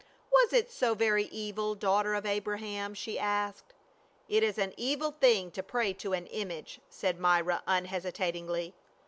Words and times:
"Was 0.31 0.51
it 0.51 0.71
so 0.71 0.95
very 0.95 1.25
evil, 1.25 1.75
daughter 1.75 2.15
of 2.15 2.25
Abraham?" 2.25 2.95
she 2.95 3.19
asked." 3.19 3.75
It 4.35 4.41
is 4.41 4.57
an 4.57 4.73
evil 4.75 5.11
thing 5.11 5.51
to 5.51 5.61
pray 5.61 5.93
to 5.93 6.13
an 6.13 6.25
image," 6.25 6.81
said 6.89 7.19
Myra 7.19 7.61
unhesitatingly. 7.67 8.73